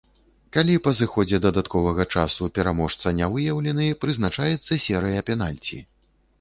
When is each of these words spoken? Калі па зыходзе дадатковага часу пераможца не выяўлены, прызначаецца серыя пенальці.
Калі 0.55 0.77
па 0.87 0.93
зыходзе 0.99 1.39
дадатковага 1.43 2.07
часу 2.15 2.49
пераможца 2.57 3.15
не 3.21 3.31
выяўлены, 3.37 3.85
прызначаецца 4.07 4.81
серыя 4.89 5.19
пенальці. 5.33 5.77